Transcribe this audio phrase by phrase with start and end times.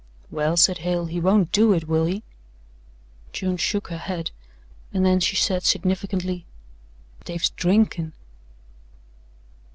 [0.31, 2.23] "Well," said Hale, "he won't do it, will he?"
[3.33, 4.31] June shook her head
[4.91, 6.43] and then she said significantly:
[7.23, 8.13] "Dave's drinkin'."